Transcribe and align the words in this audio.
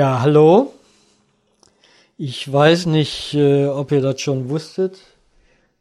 Ja, 0.00 0.22
hallo. 0.22 0.72
Ich 2.16 2.50
weiß 2.50 2.86
nicht, 2.86 3.34
äh, 3.34 3.66
ob 3.66 3.92
ihr 3.92 4.00
das 4.00 4.22
schon 4.22 4.48
wusstet. 4.48 4.98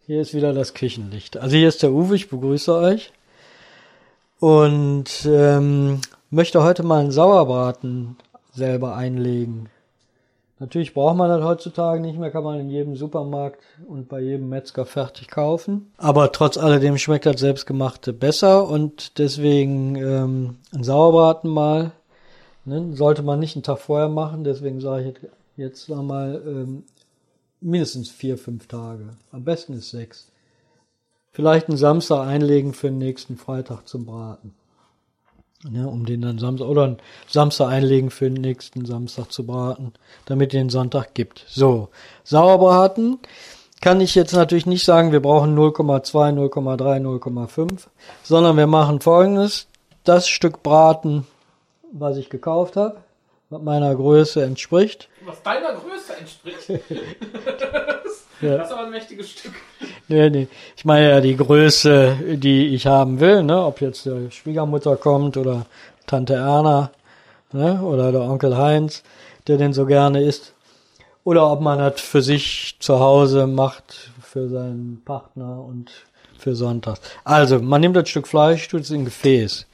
Hier 0.07 0.19
ist 0.19 0.33
wieder 0.33 0.51
das 0.51 0.73
Küchenlicht. 0.73 1.37
Also 1.37 1.55
hier 1.55 1.69
ist 1.69 1.83
der 1.83 1.93
Uwe, 1.93 2.17
ich 2.17 2.29
begrüße 2.29 2.75
euch. 2.75 3.13
Und 4.41 5.25
ähm, 5.25 6.01
möchte 6.31 6.61
heute 6.61 6.83
mal 6.83 6.99
einen 6.99 7.11
Sauerbraten 7.11 8.17
selber 8.51 8.97
einlegen. 8.97 9.69
Natürlich 10.59 10.93
braucht 10.93 11.15
man 11.15 11.29
das 11.29 11.41
heutzutage 11.41 12.01
nicht 12.01 12.19
mehr, 12.19 12.29
kann 12.29 12.43
man 12.43 12.59
in 12.59 12.69
jedem 12.69 12.97
Supermarkt 12.97 13.61
und 13.87 14.09
bei 14.09 14.19
jedem 14.19 14.49
Metzger 14.49 14.85
fertig 14.85 15.29
kaufen. 15.29 15.93
Aber 15.95 16.33
trotz 16.33 16.57
alledem 16.57 16.97
schmeckt 16.97 17.25
das 17.25 17.39
selbstgemachte 17.39 18.11
besser 18.11 18.67
und 18.67 19.17
deswegen 19.17 19.95
ähm, 19.95 20.57
ein 20.75 20.83
Sauerbraten 20.83 21.49
mal. 21.49 21.93
Ne, 22.65 22.95
sollte 22.95 23.23
man 23.23 23.39
nicht 23.39 23.55
einen 23.55 23.63
Tag 23.63 23.79
vorher 23.79 24.09
machen, 24.09 24.43
deswegen 24.43 24.81
sage 24.81 25.09
ich 25.09 25.29
jetzt 25.57 25.91
einmal 25.91 26.41
ähm, 26.45 26.83
mindestens 27.61 28.09
vier, 28.09 28.37
fünf 28.37 28.67
Tage. 28.67 29.09
Am 29.31 29.43
besten 29.43 29.73
ist 29.73 29.89
sechs. 29.89 30.31
Vielleicht 31.31 31.69
einen 31.69 31.77
Samstag 31.77 32.27
einlegen 32.27 32.73
für 32.73 32.87
den 32.87 32.97
nächsten 32.97 33.37
Freitag 33.37 33.87
zum 33.87 34.05
Braten. 34.05 34.53
Ja, 35.71 35.85
um 35.85 36.05
den 36.05 36.21
dann 36.21 36.39
Samstag 36.39 36.67
oder 36.67 36.83
einen 36.85 36.97
Samstag 37.27 37.67
einlegen 37.67 38.11
für 38.11 38.29
den 38.29 38.41
nächsten 38.41 38.85
Samstag 38.85 39.29
zu 39.31 39.45
braten, 39.45 39.91
damit 40.25 40.53
den 40.53 40.69
Sonntag 40.69 41.13
gibt. 41.13 41.43
So, 41.49 41.89
Sauerbraten 42.23 43.19
kann 43.81 43.99
ich 43.99 44.15
jetzt 44.15 44.33
natürlich 44.33 44.65
nicht 44.65 44.85
sagen, 44.85 45.11
wir 45.11 45.21
brauchen 45.21 45.57
0,2, 45.57 46.33
0,3, 46.33 47.01
0,5, 47.01 47.87
sondern 48.23 48.55
wir 48.55 48.67
machen 48.67 49.01
folgendes. 49.01 49.67
Das 50.05 50.29
Stück 50.29 50.63
Braten, 50.63 51.27
was 51.91 52.17
ich 52.17 52.29
gekauft 52.29 52.75
habe, 52.75 52.97
was 53.49 53.61
meiner 53.61 53.93
Größe 53.95 54.43
entspricht. 54.43 55.09
Was 55.25 55.41
deiner 55.43 55.73
Größe 55.73 56.15
entspricht. 56.17 56.69
Ja. 56.69 58.55
Das 58.57 58.67
ist 58.67 58.71
aber 58.71 58.85
ein 58.85 58.91
mächtiges 58.91 59.31
Stück. 59.31 59.53
Nee, 60.07 60.29
nee. 60.29 60.47
Ich 60.77 60.85
meine 60.85 61.09
ja 61.09 61.19
die 61.19 61.35
Größe, 61.35 62.37
die 62.37 62.73
ich 62.73 62.87
haben 62.87 63.19
will, 63.19 63.43
ne? 63.43 63.65
Ob 63.65 63.81
jetzt 63.81 64.05
der 64.05 64.31
Schwiegermutter 64.31 64.95
kommt 64.95 65.35
oder 65.35 65.65
Tante 66.07 66.35
Erna, 66.35 66.91
ne? 67.51 67.81
Oder 67.81 68.13
der 68.13 68.21
Onkel 68.21 68.55
Heinz, 68.55 69.03
der 69.47 69.57
den 69.57 69.73
so 69.73 69.85
gerne 69.85 70.23
isst. 70.23 70.53
Oder 71.25 71.51
ob 71.51 71.59
man 71.59 71.79
das 71.79 71.99
für 71.99 72.21
sich 72.21 72.77
zu 72.79 72.99
Hause 72.99 73.45
macht, 73.45 74.11
für 74.21 74.47
seinen 74.47 75.01
Partner 75.03 75.61
und 75.61 75.91
für 76.37 76.55
Sonntags. 76.55 77.01
Also, 77.25 77.59
man 77.59 77.81
nimmt 77.81 77.97
das 77.97 78.07
Stück 78.07 78.27
Fleisch, 78.27 78.67
tut 78.69 78.81
es 78.81 78.89
in 78.91 79.03
Gefäß. 79.03 79.67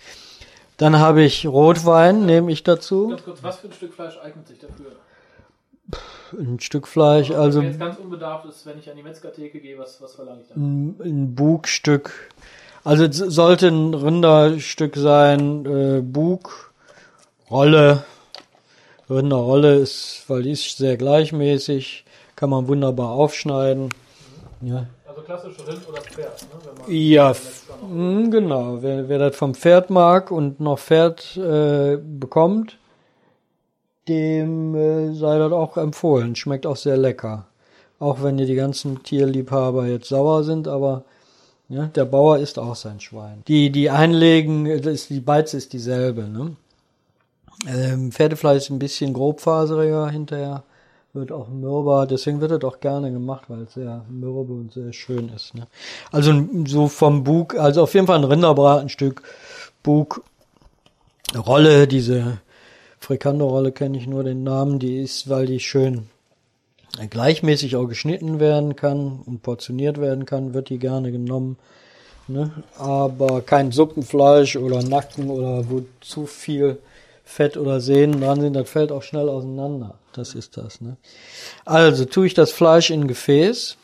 Dann 0.78 1.00
habe 1.00 1.24
ich 1.24 1.48
Rotwein, 1.48 2.26
nehme 2.26 2.52
ich 2.52 2.64
dazu. 2.64 3.10
Ganz 3.10 3.24
kurz, 3.24 3.44
was 3.44 3.60
für 3.60 3.68
ein 3.68 3.74
Stück 3.74 3.94
Fleisch 3.94 4.18
eignet 4.22 4.48
sich 4.48 4.60
dafür? 4.60 4.92
Ein 6.38 6.60
Stück 6.60 6.88
Fleisch, 6.88 7.32
also 7.32 7.60
Wenn 7.60 7.68
jetzt 7.68 7.80
ganz 7.80 7.98
unbedarft 7.98 8.46
ist, 8.48 8.66
wenn 8.66 8.80
ich 8.80 8.90
an 8.90 8.98
die 8.98 9.04
Metzgertheke 9.04 9.60
gehe, 9.60 9.78
was, 9.78 10.02
was 10.02 10.16
verlange 10.16 10.42
ich 10.42 10.48
dann? 10.48 10.58
ein, 10.58 10.96
ein 11.02 11.36
Bugstück. 11.36 12.32
Also 12.84 13.06
es 13.06 13.18
sollte 13.18 13.68
ein 13.68 13.94
Rinderstück 13.94 14.96
sein, 14.96 15.66
äh, 15.66 16.02
Bug, 16.02 16.74
Rolle. 17.50 18.04
Rinderrolle 19.10 19.76
ist, 19.76 20.24
weil 20.28 20.44
die 20.44 20.52
ist 20.52 20.78
sehr 20.78 20.98
gleichmäßig, 20.98 22.06
kann 22.36 22.50
man 22.50 22.68
wunderbar 22.68 23.12
aufschneiden. 23.12 23.90
Ja, 24.62 24.88
Also 25.16 25.26
klassische 25.26 25.66
Rind 25.68 25.88
oder 25.88 26.02
Pferd, 26.02 26.42
ne? 26.42 26.48
Wenn 26.66 26.76
man 26.76 26.92
ja 26.92 27.34
noch- 27.82 27.90
mm, 27.90 28.32
genau. 28.32 28.78
Wer, 28.82 29.08
wer 29.08 29.20
das 29.20 29.36
vom 29.38 29.56
Pferd 29.56 29.90
mag 29.90 30.30
und 30.30 30.60
noch 30.60 30.78
Pferd 30.80 31.38
äh, 31.38 31.98
bekommt, 31.98 32.78
dem 34.08 34.76
äh, 34.76 35.14
sei 35.14 35.38
das 35.40 35.52
auch 35.52 35.78
empfohlen. 35.78 36.36
Schmeckt 36.36 36.66
auch 36.66 36.76
sehr 36.76 36.98
lecker. 36.98 37.46
Auch 38.00 38.22
wenn 38.22 38.38
die 38.38 38.46
die 38.46 38.56
ganzen 38.56 39.04
Tierliebhaber 39.04 39.88
jetzt 39.88 40.10
sauer 40.10 40.44
sind, 40.44 40.68
aber 40.68 41.06
ja, 41.70 41.86
der 41.86 42.06
Bauer 42.06 42.38
isst 42.38 42.60
auch 42.60 42.76
sein 42.76 43.00
Schwein. 43.00 43.42
Die, 43.48 43.72
die 43.72 43.90
einlegen, 43.90 44.66
das 44.66 44.86
ist, 44.94 45.10
die 45.10 45.22
Beize 45.22 45.58
ist 45.58 45.72
dieselbe. 45.74 46.24
Ne? 46.24 46.56
Ähm, 47.68 48.12
Pferdefleisch 48.12 48.64
ist 48.64 48.70
ein 48.70 48.80
bisschen 48.80 49.14
grobfaseriger 49.14 50.10
hinterher, 50.10 50.64
wird 51.16 51.32
auch 51.32 51.48
mürber, 51.48 52.06
deswegen 52.06 52.42
wird 52.42 52.52
das 52.52 52.64
auch 52.64 52.80
gerne 52.80 53.12
gemacht, 53.12 53.46
weil 53.48 53.64
es 53.64 53.74
sehr 53.74 54.06
mürbe 54.10 54.54
und 54.54 54.74
sehr 54.74 54.94
schön 54.94 55.30
ist. 55.30 55.56
Ne? 55.56 55.68
Also 56.12 56.34
so 56.66 56.88
vom 56.88 57.24
Bug, 57.24 57.56
also 57.56 57.84
auf 57.84 57.94
jeden 57.94 58.08
Fall 58.08 58.18
ein 58.18 58.24
Rinderbratenstück, 58.24 59.24
Bug, 59.82 60.24
Rolle, 61.36 61.88
diese 61.88 62.40
Frikando-Rolle 63.00 63.72
kenne 63.72 63.98
ich 63.98 64.08
nur 64.08 64.24
den 64.24 64.44
Namen, 64.44 64.80
die 64.80 65.00
ist, 65.00 65.30
weil 65.30 65.46
die 65.46 65.60
schön 65.60 66.08
gleichmäßig 67.10 67.76
auch 67.76 67.88
geschnitten 67.88 68.40
werden 68.40 68.76
kann 68.76 69.20
und 69.26 69.42
portioniert 69.42 70.00
werden 70.00 70.26
kann, 70.26 70.54
wird 70.54 70.70
die 70.70 70.80
gerne 70.80 71.12
genommen. 71.12 71.58
Ne? 72.28 72.52
Aber 72.78 73.42
kein 73.42 73.72
Suppenfleisch 73.72 74.56
oder 74.56 74.82
Nacken 74.82 75.30
oder 75.30 75.70
wo 75.70 75.86
zu 76.02 76.26
viel 76.26 76.80
Fett 77.26 77.58
oder 77.58 77.82
Sehnen 77.82 78.22
dran 78.22 78.40
sind, 78.40 78.54
das 78.54 78.70
fällt 78.70 78.92
auch 78.92 79.02
schnell 79.02 79.28
auseinander. 79.28 80.00
Das 80.14 80.36
ist 80.36 80.58
das. 80.58 80.80
Ne? 80.80 80.96
Also 81.66 82.06
tue 82.06 82.28
ich 82.28 82.34
das 82.36 82.52
Fleisch 82.52 82.92
in 82.92 83.08
Gefäß, 83.08 83.78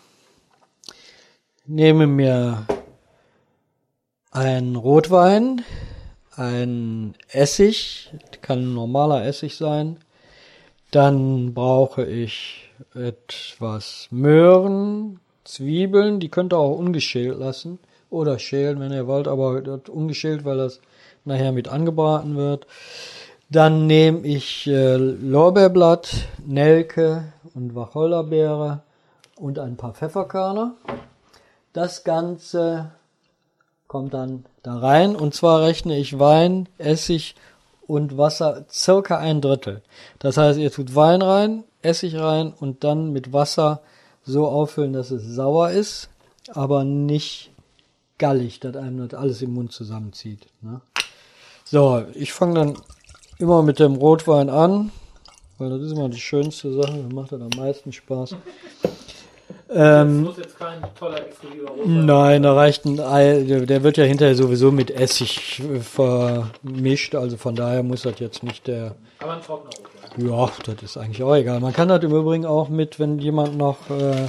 nehme 1.65 2.07
mir 2.07 2.65
ein 4.31 4.75
Rotwein, 4.75 5.65
ein 6.35 7.15
Essig, 7.29 8.11
kann 8.41 8.73
normaler 8.73 9.25
Essig 9.25 9.57
sein, 9.57 9.97
dann 10.91 11.53
brauche 11.53 12.05
ich 12.05 12.69
etwas 12.93 14.07
Möhren, 14.11 15.19
Zwiebeln, 15.43 16.19
die 16.19 16.29
könnt 16.29 16.53
ihr 16.53 16.59
auch 16.59 16.77
ungeschält 16.77 17.37
lassen 17.37 17.79
oder 18.09 18.37
schälen, 18.39 18.79
wenn 18.79 18.93
ihr 18.93 19.07
wollt, 19.07 19.27
aber 19.27 19.61
ungeschält, 19.89 20.45
weil 20.45 20.57
das 20.57 20.79
nachher 21.25 21.51
mit 21.51 21.67
angebraten 21.67 22.35
wird. 22.35 22.67
Dann 23.51 23.85
nehme 23.85 24.25
ich 24.25 24.65
äh, 24.67 24.95
Lorbeerblatt, 24.95 26.09
Nelke 26.45 27.33
und 27.53 27.75
Wacholderbeere 27.75 28.81
und 29.35 29.59
ein 29.59 29.75
paar 29.75 29.93
Pfefferkörner. 29.93 30.75
Das 31.73 32.05
Ganze 32.05 32.91
kommt 33.87 34.13
dann 34.13 34.45
da 34.63 34.77
rein 34.77 35.17
und 35.17 35.35
zwar 35.35 35.63
rechne 35.63 35.97
ich 35.97 36.17
Wein, 36.17 36.69
Essig 36.77 37.35
und 37.87 38.17
Wasser 38.17 38.63
circa 38.71 39.17
ein 39.17 39.41
Drittel. 39.41 39.81
Das 40.19 40.37
heißt, 40.37 40.57
ihr 40.57 40.71
tut 40.71 40.95
Wein 40.95 41.21
rein, 41.21 41.65
Essig 41.81 42.15
rein 42.15 42.53
und 42.57 42.85
dann 42.85 43.11
mit 43.11 43.33
Wasser 43.33 43.81
so 44.23 44.47
auffüllen, 44.47 44.93
dass 44.93 45.11
es 45.11 45.23
sauer 45.23 45.71
ist, 45.71 46.09
aber 46.53 46.85
nicht 46.85 47.51
gallig, 48.17 48.61
dass 48.61 48.77
einem 48.77 49.09
das 49.09 49.19
alles 49.19 49.41
im 49.41 49.53
Mund 49.55 49.73
zusammenzieht. 49.73 50.47
Ne? 50.61 50.79
So, 51.65 52.05
ich 52.13 52.31
fange 52.31 52.53
dann 52.53 52.77
immer 53.41 53.63
mit 53.63 53.79
dem 53.79 53.95
Rotwein 53.95 54.49
an, 54.49 54.91
weil 55.57 55.69
das 55.69 55.81
ist 55.81 55.91
immer 55.91 56.09
die 56.09 56.19
schönste 56.19 56.71
Sache, 56.73 57.03
das 57.03 57.13
macht 57.13 57.31
das 57.31 57.41
am 57.41 57.49
meisten 57.57 57.91
Spaß. 57.91 58.35
Es 59.73 60.05
muss 60.07 60.37
jetzt 60.37 60.59
kein 60.59 60.81
toller 60.99 61.25
exklusiver 61.25 61.69
Rotwein 61.69 62.05
Nein, 62.05 62.43
da 62.43 62.53
reicht 62.53 62.85
ein 62.85 62.99
Ei, 62.99 63.43
der, 63.43 63.65
der 63.65 63.83
wird 63.83 63.97
ja 63.97 64.03
hinterher 64.03 64.35
sowieso 64.35 64.71
mit 64.71 64.91
Essig 64.91 65.61
vermischt, 65.81 67.15
also 67.15 67.37
von 67.37 67.55
daher 67.55 67.81
muss 67.83 68.01
das 68.01 68.19
jetzt 68.19 68.43
nicht 68.43 68.67
der, 68.67 68.95
Aber 69.19 69.33
ein 69.33 69.41
trockener 69.41 69.71
Rotwein. 70.19 70.27
ja, 70.27 70.73
das 70.73 70.83
ist 70.83 70.97
eigentlich 70.97 71.23
auch 71.23 71.35
egal. 71.35 71.59
Man 71.61 71.71
kann 71.73 71.87
das 71.87 72.03
im 72.03 72.11
Übrigen 72.13 72.45
auch 72.45 72.67
mit, 72.67 72.99
wenn 72.99 73.19
jemand 73.19 73.57
noch 73.57 73.89
äh, 73.89 74.27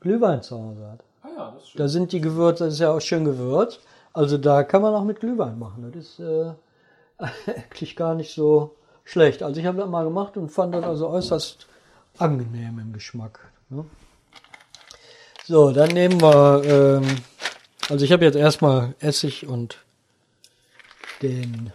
Glühwein 0.00 0.42
zu 0.42 0.56
Hause 0.56 0.86
hat. 0.92 1.00
Ah 1.22 1.28
ja, 1.36 1.52
das 1.54 1.62
ist 1.62 1.70
schön. 1.70 1.78
Da 1.78 1.88
sind 1.88 2.12
die 2.12 2.20
Gewürze, 2.20 2.64
das 2.64 2.74
ist 2.74 2.80
ja 2.80 2.92
auch 2.92 3.00
schön 3.00 3.24
gewürzt, 3.24 3.80
also 4.12 4.36
da 4.36 4.64
kann 4.64 4.82
man 4.82 4.94
auch 4.94 5.04
mit 5.04 5.20
Glühwein 5.20 5.58
machen. 5.58 5.90
Das 5.94 6.02
ist 6.02 6.20
äh, 6.20 6.52
eigentlich 7.46 7.96
gar 7.96 8.14
nicht 8.14 8.32
so 8.34 8.74
schlecht. 9.04 9.42
Also 9.42 9.60
ich 9.60 9.66
habe 9.66 9.78
das 9.78 9.88
mal 9.88 10.04
gemacht 10.04 10.36
und 10.36 10.50
fand 10.50 10.74
das 10.74 10.84
also 10.84 11.08
äußerst 11.08 11.66
angenehm 12.18 12.78
im 12.78 12.92
Geschmack. 12.92 13.40
Ne? 13.68 13.84
So, 15.46 15.72
dann 15.72 15.90
nehmen 15.90 16.20
wir, 16.20 16.62
ähm, 16.64 17.06
also 17.88 18.04
ich 18.04 18.12
habe 18.12 18.24
jetzt 18.24 18.36
erstmal 18.36 18.94
Essig 19.00 19.46
und 19.46 19.78
den 21.22 21.72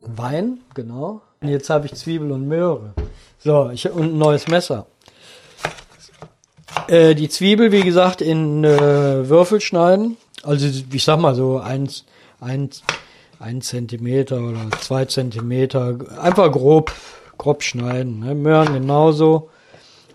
Wein, 0.00 0.60
genau. 0.74 1.20
Und 1.40 1.48
jetzt 1.48 1.70
habe 1.70 1.86
ich 1.86 1.94
Zwiebel 1.94 2.32
und 2.32 2.48
Möhre. 2.48 2.94
So, 3.38 3.70
ich 3.70 3.90
und 3.90 4.14
ein 4.14 4.18
neues 4.18 4.48
Messer. 4.48 4.86
Äh, 6.88 7.14
die 7.14 7.28
Zwiebel, 7.28 7.72
wie 7.72 7.82
gesagt, 7.82 8.20
in 8.20 8.64
äh, 8.64 9.28
Würfel 9.28 9.60
schneiden. 9.60 10.16
Also 10.42 10.66
ich 10.90 11.04
sag 11.04 11.18
mal 11.18 11.34
so 11.34 11.58
eins, 11.58 12.04
eins, 12.40 12.82
ein 13.40 13.60
Zentimeter 13.60 14.40
oder 14.40 14.70
zwei 14.80 15.04
Zentimeter. 15.04 15.96
Einfach 16.20 16.50
grob, 16.50 16.92
grob 17.36 17.62
schneiden. 17.62 18.20
Ne? 18.20 18.34
Möhren 18.34 18.72
genauso. 18.72 19.50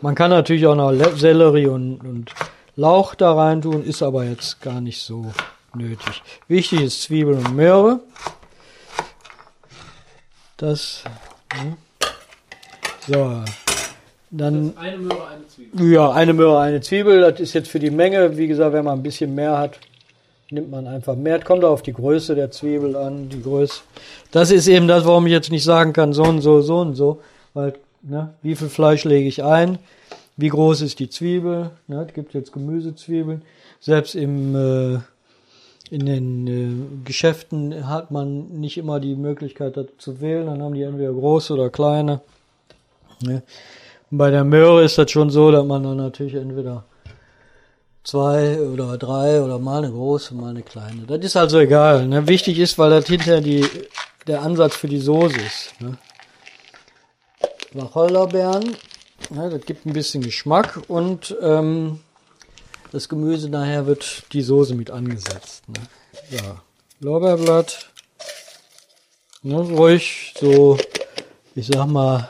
Man 0.01 0.15
kann 0.15 0.29
natürlich 0.31 0.65
auch 0.67 0.75
noch 0.75 0.91
Le- 0.91 1.15
Sellerie 1.15 1.67
und, 1.67 2.00
und 2.01 2.31
Lauch 2.75 3.13
da 3.15 3.33
rein 3.33 3.61
tun, 3.61 3.83
ist 3.83 4.01
aber 4.01 4.23
jetzt 4.25 4.59
gar 4.61 4.81
nicht 4.81 5.01
so 5.01 5.31
nötig. 5.75 6.23
Wichtig 6.47 6.81
ist 6.81 7.03
Zwiebel 7.03 7.35
und 7.35 7.55
Möhre. 7.55 8.00
Das. 10.57 11.03
Ne? 11.63 11.77
So. 13.07 13.44
Dann, 14.31 14.73
Eine 14.77 14.97
Möhre, 14.97 15.27
eine 15.27 15.47
Zwiebel. 15.47 15.91
ja, 15.91 16.11
eine 16.11 16.33
Möhre, 16.33 16.59
eine 16.59 16.81
Zwiebel. 16.81 17.21
Das 17.21 17.39
ist 17.39 17.53
jetzt 17.53 17.69
für 17.69 17.77
die 17.79 17.91
Menge. 17.91 18.35
Wie 18.38 18.47
gesagt, 18.47 18.73
wenn 18.73 18.83
man 18.85 18.97
ein 18.99 19.03
bisschen 19.03 19.35
mehr 19.35 19.57
hat, 19.57 19.79
nimmt 20.53 20.71
man 20.71 20.88
einfach 20.88 21.15
mehr. 21.15 21.39
Das 21.39 21.47
kommt 21.47 21.63
auf 21.65 21.81
die 21.81 21.94
Größe 21.94 22.35
der 22.35 22.51
Zwiebel 22.51 22.95
an. 22.95 23.29
Die 23.29 23.41
Größe. 23.41 23.81
Das 24.31 24.51
ist 24.51 24.67
eben 24.67 24.88
das, 24.88 25.05
warum 25.05 25.25
ich 25.25 25.33
jetzt 25.33 25.51
nicht 25.51 25.63
sagen 25.63 25.94
kann, 25.94 26.13
so 26.13 26.23
und 26.23 26.41
so, 26.41 26.61
so 26.61 26.79
und 26.79 26.95
so. 26.95 27.21
Weil, 27.53 27.73
ne, 28.01 28.33
wie 28.41 28.55
viel 28.55 28.69
Fleisch 28.69 29.03
lege 29.03 29.27
ich 29.27 29.44
ein? 29.44 29.79
Wie 30.38 30.50
groß 30.50 30.81
ist 30.81 31.00
die 31.00 31.09
Zwiebel? 31.09 31.71
Ne, 31.88 32.05
es 32.07 32.13
gibt 32.13 32.33
jetzt 32.33 32.53
Gemüsezwiebeln. 32.53 33.41
Selbst 33.79 34.15
im, 34.15 34.55
äh, 34.55 35.00
in 35.89 36.05
den 36.05 36.47
äh, 36.47 37.06
Geschäften 37.06 37.88
hat 37.88 38.11
man 38.11 38.47
nicht 38.59 38.77
immer 38.77 38.99
die 38.99 39.15
Möglichkeit, 39.15 39.77
zu 39.97 40.21
wählen. 40.21 40.47
Dann 40.47 40.61
haben 40.61 40.73
die 40.73 40.83
entweder 40.83 41.11
große 41.11 41.53
oder 41.53 41.69
kleine. 41.69 42.21
Ne? 43.21 43.44
Bei 44.09 44.29
der 44.29 44.44
Möhre 44.44 44.83
ist 44.83 44.97
das 44.97 45.11
schon 45.11 45.29
so, 45.29 45.51
dass 45.51 45.65
man 45.65 45.83
dann 45.83 45.97
natürlich 45.97 46.35
entweder 46.35 46.83
zwei 48.03 48.59
oder 48.59 48.97
drei 48.97 49.41
oder 49.41 49.59
mal 49.59 49.83
eine 49.83 49.91
große, 49.91 50.33
mal 50.35 50.50
eine 50.50 50.63
kleine. 50.63 51.03
Das 51.07 51.19
ist 51.19 51.35
also 51.35 51.59
egal. 51.59 52.05
Ne? 52.07 52.27
Wichtig 52.27 52.59
ist, 52.59 52.77
weil 52.77 52.89
das 52.89 53.07
hinterher 53.07 53.41
die, 53.41 53.65
der 54.27 54.41
Ansatz 54.41 54.75
für 54.75 54.88
die 54.88 55.00
Soße 55.00 55.38
ist. 55.38 55.81
Ne? 55.81 55.97
Wacholderbeeren, 57.73 58.75
ne? 59.29 59.50
das 59.50 59.65
gibt 59.65 59.85
ein 59.85 59.94
bisschen 59.94 60.21
Geschmack 60.21 60.81
und 60.88 61.35
ähm, 61.41 62.01
das 62.91 63.09
Gemüse 63.09 63.50
nachher 63.50 63.88
wird 63.88 64.23
die 64.33 64.44
Soße 64.44 64.75
mit 64.75 64.91
angesetzt. 64.91 65.63
Ne? 65.67 65.81
Ja. 66.29 66.61
Lorbeerblatt, 66.99 67.89
ne? 69.41 69.56
ruhig 69.56 70.33
so, 70.39 70.77
ich 71.56 71.67
sag 71.67 71.88
mal, 71.88 72.29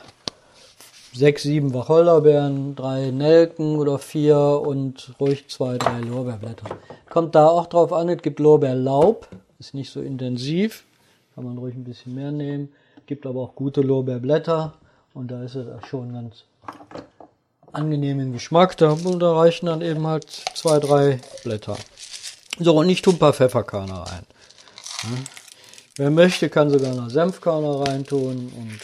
sechs, 1.13 1.43
sieben 1.43 1.73
Wacholderbeeren, 1.73 2.75
drei 2.75 3.11
Nelken 3.11 3.77
oder 3.77 3.99
vier 3.99 4.37
und 4.37 5.13
ruhig 5.19 5.47
zwei, 5.47 5.77
drei 5.77 5.99
Lorbeerblätter. 5.99 6.77
Kommt 7.09 7.35
da 7.35 7.47
auch 7.47 7.67
drauf 7.67 7.93
an, 7.93 8.09
es 8.09 8.21
gibt 8.21 8.39
Lorbeerlaub, 8.39 9.27
ist 9.59 9.73
nicht 9.73 9.91
so 9.91 10.01
intensiv, 10.01 10.83
kann 11.35 11.43
man 11.43 11.57
ruhig 11.57 11.75
ein 11.75 11.83
bisschen 11.83 12.15
mehr 12.15 12.31
nehmen. 12.31 12.73
Gibt 13.05 13.25
aber 13.25 13.41
auch 13.41 13.55
gute 13.55 13.81
Lorbeerblätter 13.81 14.73
und 15.13 15.29
da 15.29 15.43
ist 15.43 15.55
es 15.55 15.67
schon 15.87 16.13
ganz 16.13 16.45
angenehmen 17.71 18.33
Geschmack. 18.33 18.77
Da, 18.77 18.95
da 18.95 19.33
reichen 19.33 19.65
dann 19.65 19.81
eben 19.81 20.07
halt 20.07 20.29
zwei, 20.55 20.79
drei 20.79 21.19
Blätter. 21.43 21.77
So, 22.59 22.77
und 22.77 22.89
ich 22.89 23.01
tue 23.01 23.13
ein 23.13 23.19
paar 23.19 23.33
Pfefferkörner 23.33 24.03
rein. 24.03 24.25
Ja. 25.03 25.09
Wer 25.95 26.09
möchte, 26.11 26.49
kann 26.49 26.69
sogar 26.69 26.95
noch 26.95 27.09
Senfkörner 27.09 27.87
reintun 27.87 28.51
und 28.55 28.79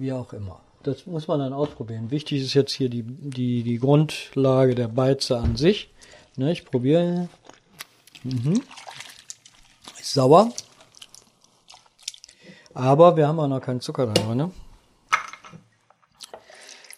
wie 0.00 0.12
auch 0.12 0.32
immer. 0.32 0.60
Das 0.82 1.06
muss 1.06 1.28
man 1.28 1.40
dann 1.40 1.52
ausprobieren. 1.52 2.10
Wichtig 2.10 2.42
ist 2.42 2.54
jetzt 2.54 2.72
hier 2.72 2.88
die, 2.88 3.02
die, 3.02 3.62
die 3.62 3.78
Grundlage 3.78 4.74
der 4.74 4.88
Beize 4.88 5.38
an 5.38 5.56
sich. 5.56 5.90
Ne, 6.36 6.52
ich 6.52 6.64
probiere. 6.64 7.28
Mhm. 8.22 8.62
Ist 9.98 10.12
sauer. 10.12 10.52
Aber 12.74 13.16
wir 13.16 13.26
haben 13.26 13.40
auch 13.40 13.48
noch 13.48 13.60
keinen 13.60 13.80
Zucker 13.80 14.06
drin. 14.06 14.36
Ne? 14.36 14.50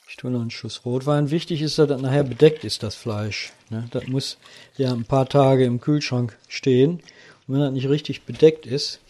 Ich 0.08 0.16
tue 0.16 0.30
noch 0.30 0.42
einen 0.42 0.50
Schuss 0.50 0.84
Rotwein. 0.84 1.30
Wichtig 1.30 1.62
ist, 1.62 1.78
dass 1.78 1.88
das 1.88 2.02
nachher 2.02 2.24
bedeckt 2.24 2.64
ist, 2.64 2.82
das 2.82 2.94
Fleisch. 2.94 3.52
Ne? 3.70 3.88
Das 3.90 4.06
muss 4.06 4.36
ja 4.76 4.92
ein 4.92 5.04
paar 5.04 5.26
Tage 5.26 5.64
im 5.64 5.80
Kühlschrank 5.80 6.36
stehen. 6.48 7.00
Und 7.48 7.54
wenn 7.54 7.60
das 7.60 7.72
nicht 7.72 7.88
richtig 7.88 8.24
bedeckt 8.26 8.66
ist, 8.66 9.00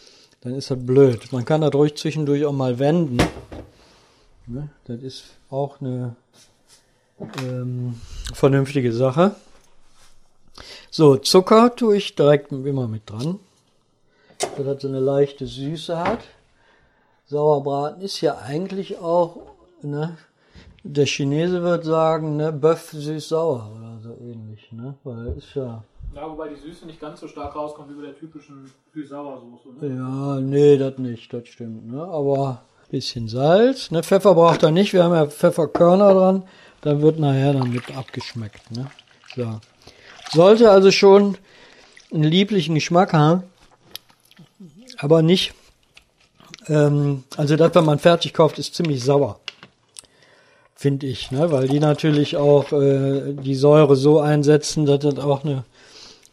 dann 0.43 0.55
ist 0.55 0.71
das 0.71 0.79
blöd. 0.87 1.33
Man 1.33 1.45
kann 1.45 1.61
das 1.61 1.75
ruhig 1.75 1.97
zwischendurch 1.97 2.45
auch 2.45 2.53
mal 2.53 2.79
wenden. 2.79 3.19
Ne? 4.51 4.69
Das 4.85 5.01
ist 5.03 5.25
auch 5.49 5.81
eine 5.81 6.17
ähm, 7.43 8.01
vernünftige 8.35 8.93
Sache. 8.93 9.37
So, 10.91 11.17
Zucker 11.17 11.75
tue 11.77 11.97
ich 11.97 12.17
direkt 12.17 12.51
immer 12.51 12.89
mit 12.89 13.09
dran. 13.09 13.39
Das 14.57 14.67
hat 14.67 14.81
so 14.81 14.89
eine 14.89 14.99
leichte 14.99 15.47
Süße 15.47 15.97
hat. 15.99 16.21
Sauerbraten 17.27 18.03
ist 18.03 18.21
ja 18.23 18.39
eigentlich 18.39 18.99
auch, 18.99 19.37
ne, 19.83 20.17
der 20.83 21.07
Chinese 21.07 21.63
wird 21.63 21.85
sagen, 21.85 22.37
ne, 22.37 22.53
Böff 22.53 22.91
süß-sauer 22.91 23.71
oder 23.77 23.99
so 24.03 24.17
ähnlich, 24.21 24.73
ne, 24.73 24.97
weil 25.05 25.37
ist 25.37 25.55
ja. 25.55 25.85
Ja, 26.13 26.29
wobei 26.29 26.49
die 26.49 26.57
Süße 26.57 26.87
nicht 26.87 27.01
ganz 27.01 27.21
so 27.21 27.29
stark 27.29 27.55
rauskommt 27.55 27.91
wie 27.91 28.01
bei 28.01 28.07
der 28.07 28.19
typischen 28.19 28.69
Süß-Sauer-Soße. 28.93 29.87
Ne? 29.87 29.95
Ja, 29.97 30.41
nee, 30.41 30.77
das 30.77 30.99
nicht, 30.99 31.33
das 31.33 31.47
stimmt, 31.47 31.87
ne, 31.87 32.03
aber 32.03 32.63
bisschen 32.91 33.29
Salz, 33.29 33.91
ne, 33.91 34.03
Pfeffer 34.03 34.35
braucht 34.35 34.63
er 34.63 34.71
nicht, 34.71 34.93
wir 34.93 35.05
haben 35.05 35.15
ja 35.15 35.27
Pfefferkörner 35.27 36.15
dran, 36.15 36.43
da 36.83 37.01
wird 37.01 37.19
nachher 37.19 37.53
dann 37.53 37.71
mit 37.71 37.97
abgeschmeckt, 37.97 38.71
ne, 38.71 38.87
so. 39.35 39.61
Sollte 40.33 40.71
also 40.71 40.91
schon 40.91 41.37
einen 42.13 42.25
lieblichen 42.25 42.75
Geschmack 42.75 43.13
haben, 43.13 43.43
aber 44.99 45.23
nicht 45.23 45.55
ähm, 46.69 47.25
also 47.37 47.57
das, 47.57 47.75
wenn 47.75 47.85
man 47.85 47.99
fertig 47.99 48.33
kauft, 48.33 48.59
ist 48.59 48.75
ziemlich 48.75 49.03
sauer. 49.03 49.41
Finde 50.75 51.07
ich, 51.07 51.31
ne? 51.31 51.51
weil 51.53 51.69
die 51.69 51.81
natürlich 51.81 52.37
auch 52.37 52.73
äh, 52.73 53.35
die 53.35 53.55
Säure 53.55 53.97
so 53.97 54.21
einsetzen, 54.21 54.87
dass 54.87 55.01
das 55.01 55.19
auch 55.19 55.45
eine 55.45 55.65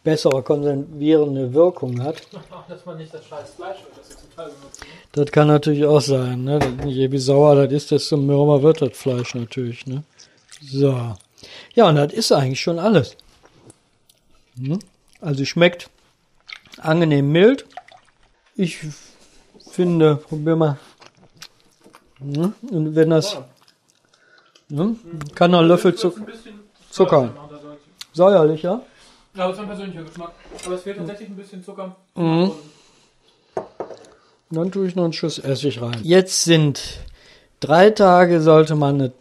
bessere 0.08 0.42
konservierende 0.42 1.54
Wirkung 1.54 2.02
hat. 2.02 2.22
Dass 2.70 2.86
man 2.86 2.98
nicht 2.98 3.14
das 3.14 3.26
scheiß 3.26 3.50
Fleisch 3.58 3.80
wird, 3.84 3.98
das 3.98 4.10
ist 4.10 4.22
total 4.22 4.46
benutzt. 4.52 4.86
Das 5.12 5.32
kann 5.32 5.48
natürlich 5.48 5.84
auch 5.84 6.00
sein. 6.00 6.46
Ne? 6.46 6.60
Je 6.86 7.10
sauer 7.18 7.56
das 7.56 7.74
ist, 7.74 7.92
desto 7.92 8.16
mürber 8.16 8.64
wird 8.64 8.82
das 8.82 8.98
Fleisch 8.98 9.36
natürlich. 9.36 9.86
Ne? 9.86 10.04
So. 10.62 11.14
Ja, 11.76 11.90
und 11.90 11.98
das 11.98 12.14
ist 12.14 12.32
eigentlich 12.32 12.62
schon 12.62 12.80
alles. 12.80 13.18
Hm? 14.58 14.80
Also 15.20 15.44
schmeckt 15.44 15.90
angenehm 16.78 17.30
mild. 17.30 17.66
Ich 18.56 18.80
finde, 19.70 20.16
probier 20.16 20.56
mal. 20.56 20.80
Hm? 22.20 22.54
Und 22.72 22.96
wenn 22.96 23.10
das. 23.10 23.38
Hm? 24.70 24.98
Kann 25.36 25.52
noch 25.52 25.64
Löffel 25.64 25.96
Zucker. 25.96 26.26
Zucker. 26.92 27.34
Säuerlich, 28.14 28.62
ja? 28.62 28.82
Ja, 29.38 29.48
das 29.48 29.58
ist 29.58 29.62
ein 29.62 29.68
persönlicher 29.68 30.04
Geschmack. 30.04 30.32
Aber 30.66 30.76
es 30.76 30.82
fehlt 30.82 30.98
tatsächlich 30.98 31.30
ein 31.30 31.36
bisschen 31.36 31.64
Zucker. 31.64 31.96
Mhm. 32.16 32.52
Dann 34.50 34.72
tue 34.72 34.88
ich 34.88 34.96
noch 34.96 35.04
einen 35.04 35.14
Schuss 35.14 35.38
Essig 35.38 35.80
rein. 35.80 36.00
Jetzt 36.02 36.44
sind 36.44 36.82
drei 37.60 37.92
Tage, 37.92 38.42
sollte 38.42 38.76
man 38.76 39.00
es 39.00 39.12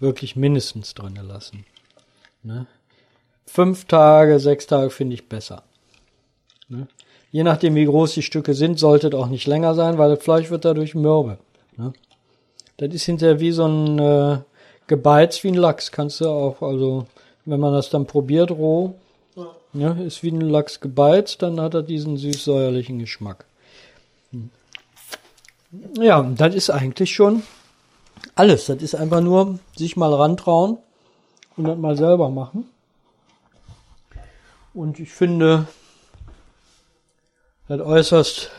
wirklich 0.00 0.34
mindestens 0.34 0.94
drin 0.94 1.16
lassen. 1.22 1.64
Ne? 2.42 2.66
Fünf 3.46 3.84
Tage, 3.84 4.40
sechs 4.40 4.66
Tage 4.66 4.90
finde 4.90 5.14
ich 5.14 5.28
besser. 5.28 5.62
Ne? 6.68 6.88
Je 7.30 7.44
nachdem, 7.44 7.76
wie 7.76 7.84
groß 7.84 8.14
die 8.14 8.22
Stücke 8.22 8.54
sind, 8.54 8.80
sollte 8.80 9.08
es 9.08 9.14
auch 9.14 9.28
nicht 9.28 9.46
länger 9.46 9.74
sein, 9.74 9.96
weil 9.96 10.10
das 10.14 10.24
Fleisch 10.24 10.50
wird 10.50 10.64
dadurch 10.64 10.96
mürbe. 10.96 11.38
Ne? 11.76 11.92
Das 12.78 12.92
ist 12.92 13.04
hinterher 13.04 13.38
wie 13.38 13.52
so 13.52 13.66
ein 13.66 13.98
äh, 14.00 14.38
Gebeiz 14.88 15.44
wie 15.44 15.48
ein 15.48 15.54
Lachs. 15.54 15.92
Kannst 15.92 16.20
du 16.20 16.28
auch, 16.28 16.62
also, 16.62 17.06
wenn 17.44 17.60
man 17.60 17.72
das 17.72 17.90
dann 17.90 18.06
probiert 18.06 18.50
roh, 18.50 18.96
ja. 19.72 19.92
ist 19.92 20.22
wie 20.22 20.30
ein 20.30 20.40
Lachs 20.40 20.80
gebeizt, 20.80 21.42
dann 21.42 21.60
hat 21.60 21.74
er 21.74 21.82
diesen 21.82 22.16
süß-säuerlichen 22.16 22.98
Geschmack. 22.98 23.44
Hm. 24.30 24.50
Ja, 26.00 26.22
das 26.22 26.54
ist 26.54 26.70
eigentlich 26.70 27.14
schon 27.14 27.42
alles. 28.34 28.66
Das 28.66 28.82
ist 28.82 28.94
einfach 28.94 29.20
nur 29.20 29.58
sich 29.76 29.96
mal 29.96 30.12
rantrauen 30.12 30.78
und 31.56 31.64
das 31.64 31.78
mal 31.78 31.96
selber 31.96 32.28
machen. 32.28 32.68
Und 34.74 34.98
ich 35.00 35.10
finde, 35.10 35.66
das 37.68 37.80
äußerst 37.80 38.50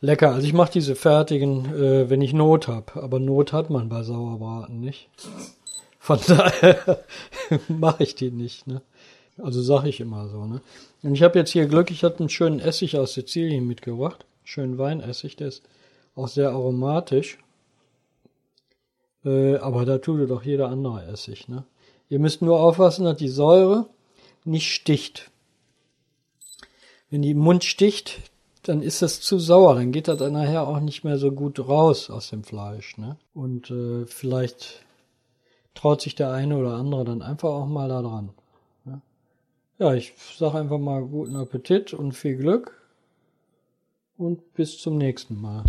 lecker. 0.00 0.32
Also 0.32 0.46
ich 0.46 0.52
mache 0.52 0.72
diese 0.72 0.94
fertigen, 0.94 1.74
äh, 1.74 2.08
wenn 2.10 2.22
ich 2.22 2.32
Not 2.32 2.68
habe. 2.68 3.02
Aber 3.02 3.18
Not 3.18 3.52
hat 3.52 3.70
man 3.70 3.88
bei 3.88 4.02
Sauerbraten 4.02 4.80
nicht. 4.80 5.08
Von 5.98 6.20
daher 6.26 7.04
mache 7.68 8.04
ich 8.04 8.14
die 8.14 8.30
nicht. 8.30 8.66
Ne? 8.66 8.82
Also 9.38 9.62
sage 9.62 9.88
ich 9.88 10.00
immer 10.00 10.28
so. 10.28 10.46
Ne? 10.46 10.60
Und 11.02 11.14
ich 11.14 11.22
habe 11.22 11.38
jetzt 11.38 11.50
hier 11.50 11.66
Glück, 11.66 11.90
ich 11.90 12.02
hatte 12.04 12.20
einen 12.20 12.28
schönen 12.28 12.60
Essig 12.60 12.96
aus 12.96 13.14
Sizilien 13.14 13.66
mitgebracht. 13.66 14.24
Schönen 14.44 14.78
Weinessig, 14.78 15.36
der 15.36 15.48
ist 15.48 15.62
auch 16.14 16.28
sehr 16.28 16.50
aromatisch. 16.50 17.38
Äh, 19.24 19.56
aber 19.56 19.84
da 19.84 19.98
tut 19.98 20.30
doch 20.30 20.42
jeder 20.42 20.68
andere 20.68 21.04
Essig. 21.06 21.48
Ne? 21.48 21.64
Ihr 22.08 22.18
müsst 22.18 22.42
nur 22.42 22.60
aufpassen, 22.60 23.04
dass 23.04 23.18
die 23.18 23.28
Säure 23.28 23.86
nicht 24.44 24.72
sticht. 24.72 25.30
Wenn 27.10 27.22
die 27.22 27.32
im 27.32 27.38
Mund 27.38 27.64
sticht, 27.64 28.20
dann 28.62 28.82
ist 28.82 29.02
das 29.02 29.20
zu 29.20 29.38
sauer, 29.38 29.74
dann 29.76 29.92
geht 29.92 30.08
das 30.08 30.18
nachher 30.18 30.66
auch 30.66 30.80
nicht 30.80 31.04
mehr 31.04 31.18
so 31.18 31.30
gut 31.30 31.60
raus 31.68 32.10
aus 32.10 32.30
dem 32.30 32.42
Fleisch. 32.42 32.96
Ne? 32.96 33.16
Und 33.34 33.70
äh, 33.70 34.06
vielleicht 34.06 34.84
traut 35.74 36.00
sich 36.00 36.14
der 36.14 36.32
eine 36.32 36.56
oder 36.56 36.74
andere 36.74 37.04
dann 37.04 37.22
einfach 37.22 37.50
auch 37.50 37.66
mal 37.66 37.88
da 37.88 38.02
dran. 38.02 38.30
Ja, 39.78 39.92
ich 39.92 40.14
sage 40.38 40.58
einfach 40.58 40.78
mal 40.78 41.02
guten 41.04 41.36
Appetit 41.36 41.92
und 41.92 42.12
viel 42.12 42.36
Glück 42.38 42.80
und 44.16 44.54
bis 44.54 44.78
zum 44.78 44.96
nächsten 44.96 45.38
Mal. 45.38 45.64